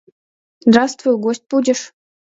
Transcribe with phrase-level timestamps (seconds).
[0.65, 1.85] Здравствуй, гость будешь.